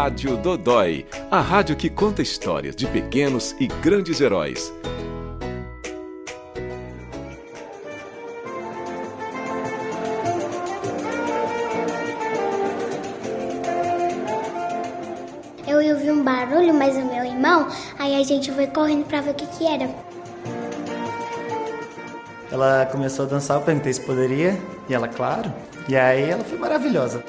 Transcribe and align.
Rádio 0.00 0.36
Dodói, 0.36 1.04
a 1.28 1.40
rádio 1.40 1.74
que 1.74 1.90
conta 1.90 2.22
histórias 2.22 2.76
de 2.76 2.86
pequenos 2.86 3.56
e 3.58 3.66
grandes 3.66 4.20
heróis. 4.20 4.72
Eu 15.66 15.78
ouvi 15.78 16.12
um 16.12 16.22
barulho, 16.22 16.72
mas 16.72 16.96
o 16.96 17.04
meu 17.04 17.24
irmão, 17.24 17.66
aí 17.98 18.14
a 18.14 18.22
gente 18.22 18.52
foi 18.52 18.68
correndo 18.68 19.04
pra 19.04 19.20
ver 19.20 19.32
o 19.32 19.34
que 19.34 19.46
que 19.46 19.66
era. 19.66 19.90
Ela 22.52 22.86
começou 22.86 23.24
a 23.24 23.28
dançar, 23.28 23.56
eu 23.56 23.64
perguntei 23.64 23.92
se 23.92 24.00
poderia, 24.00 24.56
e 24.88 24.94
ela, 24.94 25.08
claro. 25.08 25.52
E 25.88 25.96
aí 25.96 26.30
ela 26.30 26.44
foi 26.44 26.56
maravilhosa. 26.56 27.20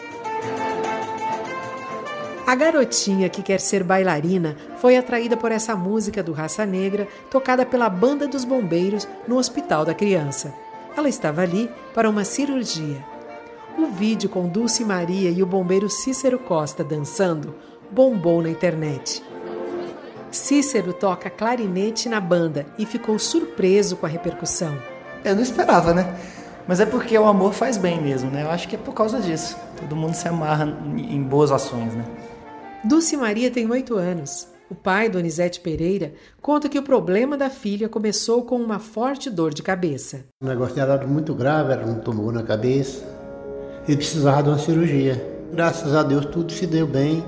A 2.49 2.55
garotinha 2.55 3.30
que 3.30 3.44
quer 3.44 3.59
ser 3.59 3.84
bailarina 3.84 4.55
foi 4.77 4.98
atraída 4.98 5.38
por 5.38 5.52
essa 5.52 5.76
música 5.76 6.23
do 6.23 6.31
Raça 6.31 6.66
Negra, 6.66 7.08
tocada 7.30 7.63
pela 7.63 7.88
Banda 7.88 8.27
dos 8.27 8.44
Bombeiros 8.44 9.08
no 9.27 9.38
Hospital 9.38 9.85
da 9.85 9.94
Criança. 9.94 10.52
Ela 10.98 11.08
estava 11.08 11.44
ali 11.44 11.70
para 11.94 12.09
uma 12.09 12.23
cirurgia. 12.23 13.05
O 13.77 13.85
vídeo 13.85 14.27
com 14.27 14.48
Dulce 14.48 14.84
Maria 14.84 15.30
e 15.30 15.44
o 15.44 15.45
bombeiro 15.45 15.88
Cícero 15.91 16.39
Costa 16.39 16.84
dançando 16.84 17.53
bombou 17.91 18.41
na 18.41 18.50
internet. 18.50 19.23
Cícero 20.31 20.91
toca 20.91 21.30
clarinete 21.30 22.09
na 22.09 22.20
banda 22.20 22.66
e 22.80 22.86
ficou 22.88 23.20
surpreso 23.20 23.95
com 23.95 24.08
a 24.08 24.09
repercussão. 24.09 24.75
Eu 25.23 25.36
não 25.36 25.44
esperava, 25.44 25.94
né? 25.94 26.17
Mas 26.67 26.80
é 26.80 26.86
porque 26.88 27.16
o 27.16 27.27
amor 27.27 27.53
faz 27.53 27.77
bem 27.77 28.02
mesmo, 28.02 28.31
né? 28.31 28.41
Eu 28.41 28.50
acho 28.50 28.67
que 28.67 28.75
é 28.75 28.80
por 28.80 28.95
causa 28.95 29.20
disso. 29.20 29.55
Todo 29.80 29.95
mundo 29.95 30.16
se 30.16 30.27
amarra 30.27 30.66
em 30.97 31.22
boas 31.22 31.52
ações, 31.52 31.94
né? 31.94 32.05
Dulce 32.83 33.17
Maria 33.17 33.52
tem 33.52 33.69
oito 33.69 33.95
anos. 33.95 34.47
O 34.69 34.75
pai, 34.75 35.09
Donizete 35.09 35.59
Pereira, 35.59 36.13
conta 36.41 36.69
que 36.69 36.80
o 36.80 36.83
problema 36.83 37.36
da 37.38 37.49
filha 37.49 37.89
começou 37.89 38.44
com 38.44 38.55
uma 38.55 38.80
forte 38.80 39.30
dor 39.30 39.53
de 39.53 39.61
cabeça. 39.61 40.25
O 40.41 40.45
negócio 40.45 40.75
dela 40.75 40.94
era 40.94 41.05
muito 41.05 41.33
grave, 41.33 41.73
ela 41.73 41.86
não 41.86 41.99
tomou 41.99 42.31
na 42.31 42.41
cabeça 42.41 43.03
e 43.86 43.95
precisava 43.97 44.44
de 44.44 44.49
uma 44.49 44.58
cirurgia. 44.58 45.21
Graças 45.52 45.94
a 45.94 46.03
Deus 46.03 46.25
tudo 46.27 46.53
se 46.53 46.66
deu 46.66 46.88
bem 46.88 47.25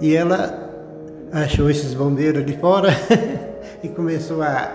e 0.00 0.14
ela 0.14 0.70
achou 1.32 1.68
esses 1.68 1.92
bombeiros 1.92 2.42
ali 2.42 2.56
fora 2.56 2.88
e 3.82 3.88
começou 3.88 4.40
a 4.40 4.72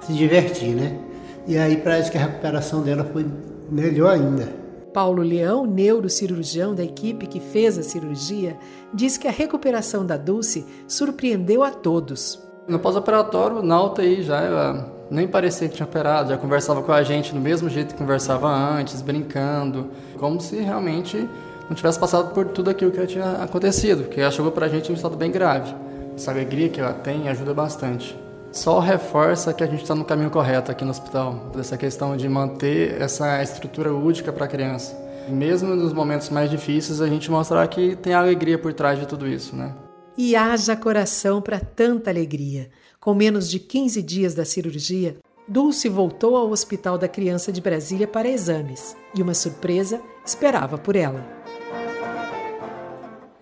se 0.00 0.12
divertir, 0.12 0.74
né? 0.74 0.98
E 1.46 1.56
aí 1.56 1.76
parece 1.76 2.10
que 2.10 2.18
a 2.18 2.22
recuperação 2.22 2.82
dela 2.82 3.04
foi 3.04 3.24
melhor 3.70 4.12
ainda. 4.12 4.59
Paulo 4.92 5.22
Leão, 5.22 5.66
neurocirurgião 5.66 6.74
da 6.74 6.82
equipe 6.82 7.26
que 7.26 7.40
fez 7.40 7.78
a 7.78 7.82
cirurgia, 7.82 8.56
diz 8.92 9.16
que 9.16 9.28
a 9.28 9.30
recuperação 9.30 10.04
da 10.04 10.16
Dulce 10.16 10.66
surpreendeu 10.86 11.62
a 11.62 11.70
todos. 11.70 12.42
No 12.66 12.78
pós-operatório, 12.78 13.62
Nauta 13.62 14.02
aí 14.02 14.22
já 14.22 14.40
era, 14.40 14.92
nem 15.10 15.26
parecia 15.26 15.68
que 15.68 15.76
tinha 15.76 15.86
operado, 15.86 16.30
já 16.30 16.36
conversava 16.36 16.82
com 16.82 16.92
a 16.92 17.02
gente 17.02 17.32
do 17.32 17.40
mesmo 17.40 17.68
jeito 17.68 17.94
que 17.94 17.98
conversava 17.98 18.48
antes, 18.48 19.02
brincando, 19.02 19.88
como 20.18 20.40
se 20.40 20.56
realmente 20.56 21.28
não 21.68 21.74
tivesse 21.74 21.98
passado 21.98 22.32
por 22.32 22.46
tudo 22.46 22.70
aquilo 22.70 22.90
que 22.90 23.06
tinha 23.06 23.42
acontecido, 23.42 24.08
que 24.08 24.20
ela 24.20 24.30
chegou 24.30 24.52
para 24.52 24.66
a 24.66 24.68
gente 24.68 24.88
em 24.88 24.92
um 24.92 24.96
estado 24.96 25.16
bem 25.16 25.30
grave. 25.30 25.74
Essa 26.14 26.30
alegria 26.30 26.68
que 26.68 26.80
ela 26.80 26.92
tem 26.92 27.28
ajuda 27.28 27.54
bastante 27.54 28.16
só 28.52 28.80
reforça 28.80 29.52
que 29.52 29.62
a 29.62 29.66
gente 29.66 29.82
está 29.82 29.94
no 29.94 30.04
caminho 30.04 30.30
correto 30.30 30.70
aqui 30.70 30.84
no 30.84 30.90
hospital, 30.90 31.50
dessa 31.54 31.76
questão 31.76 32.16
de 32.16 32.28
manter 32.28 33.00
essa 33.00 33.42
estrutura 33.42 33.90
lúdica 33.90 34.32
para 34.32 34.44
a 34.44 34.48
criança. 34.48 34.96
Mesmo 35.28 35.76
nos 35.76 35.92
momentos 35.92 36.28
mais 36.30 36.50
difíceis, 36.50 37.00
a 37.00 37.06
gente 37.06 37.30
mostrar 37.30 37.66
que 37.68 37.94
tem 37.94 38.12
alegria 38.12 38.58
por 38.58 38.72
trás 38.72 38.98
de 38.98 39.06
tudo 39.06 39.28
isso, 39.28 39.54
né? 39.54 39.74
E 40.16 40.34
haja 40.34 40.76
coração 40.76 41.40
para 41.40 41.60
tanta 41.60 42.10
alegria. 42.10 42.70
Com 42.98 43.14
menos 43.14 43.48
de 43.48 43.60
15 43.60 44.02
dias 44.02 44.34
da 44.34 44.44
cirurgia, 44.44 45.16
Dulce 45.46 45.88
voltou 45.88 46.36
ao 46.36 46.50
Hospital 46.50 46.98
da 46.98 47.08
Criança 47.08 47.52
de 47.52 47.60
Brasília 47.60 48.06
para 48.06 48.28
exames 48.28 48.96
e 49.14 49.22
uma 49.22 49.34
surpresa 49.34 50.00
esperava 50.24 50.76
por 50.76 50.96
ela. 50.96 51.26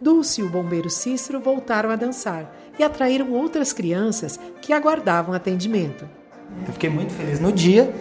Dulce 0.01 0.41
e 0.41 0.45
o 0.45 0.49
bombeiro 0.49 0.89
Cícero 0.89 1.41
voltaram 1.41 1.91
a 1.91 1.97
dançar 1.97 2.55
e 2.79 2.85
atraíram 2.85 3.33
outras 3.33 3.73
crianças 3.73 4.39
que 4.63 4.73
aguardavam 4.73 5.35
atendimento. 5.35 6.09
Eu 6.67 6.73
fiquei 6.73 6.89
muito 6.89 7.13
feliz 7.13 7.41
no 7.41 7.53
dia 7.53 7.93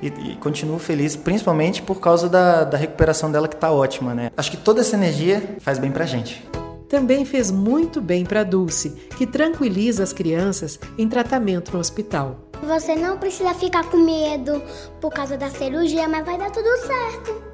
e, 0.00 0.06
e 0.06 0.36
continuo 0.36 0.78
feliz, 0.78 1.14
principalmente 1.14 1.82
por 1.82 2.00
causa 2.00 2.28
da, 2.28 2.64
da 2.64 2.78
recuperação 2.78 3.30
dela 3.30 3.46
que 3.46 3.54
está 3.54 3.70
ótima, 3.70 4.14
né? 4.14 4.30
Acho 4.36 4.50
que 4.50 4.56
toda 4.56 4.80
essa 4.80 4.96
energia 4.96 5.56
faz 5.60 5.78
bem 5.78 5.90
pra 5.90 6.06
gente. 6.06 6.42
Também 6.88 7.24
fez 7.24 7.50
muito 7.50 8.00
bem 8.00 8.24
para 8.24 8.44
Dulce, 8.44 8.90
que 9.16 9.26
tranquiliza 9.26 10.02
as 10.02 10.12
crianças 10.12 10.78
em 10.98 11.08
tratamento 11.08 11.72
no 11.72 11.78
hospital. 11.78 12.48
Você 12.62 12.94
não 12.94 13.18
precisa 13.18 13.54
ficar 13.54 13.84
com 13.90 13.96
medo 13.96 14.62
por 15.00 15.10
causa 15.10 15.36
da 15.36 15.50
cirurgia, 15.50 16.08
mas 16.08 16.24
vai 16.24 16.38
dar 16.38 16.50
tudo 16.50 16.68
certo. 16.86 17.51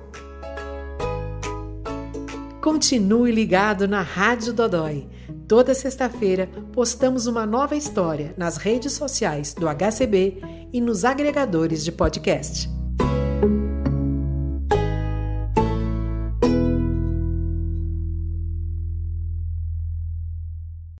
Continue 2.70 3.32
ligado 3.32 3.88
na 3.88 4.02
Rádio 4.02 4.52
Dodói. 4.52 5.08
Toda 5.48 5.72
sexta-feira 5.72 6.50
postamos 6.70 7.26
uma 7.26 7.46
nova 7.46 7.74
história 7.74 8.34
nas 8.36 8.58
redes 8.58 8.92
sociais 8.92 9.54
do 9.54 9.66
HCB 9.66 10.42
e 10.70 10.78
nos 10.78 11.02
agregadores 11.02 11.82
de 11.82 11.90
podcast. 11.90 12.77